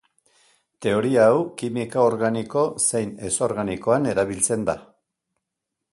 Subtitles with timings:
[0.85, 4.77] Teoria hau kimika organiko zein ez-organikoan erabiltzen da.